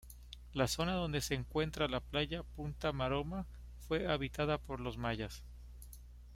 La 0.53 0.67
zona 0.67 0.93
donde 0.93 1.21
se 1.21 1.35
encuentra 1.35 1.87
la 1.87 1.99
playa 1.99 2.41
Punta 2.41 2.91
Maroma 2.91 3.45
fue 3.87 4.11
habitada 4.11 4.57
por 4.57 4.79
los 4.79 4.97
mayas. 4.97 5.43